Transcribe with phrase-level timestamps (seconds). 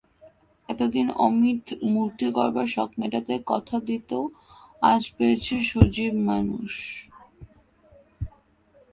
[0.69, 4.19] এতদিন অমিত মূর্তি গড়বার শখ মেটাত কথা দিয়ে,
[4.81, 6.73] আজ পেয়েছে সজীব মানুষ।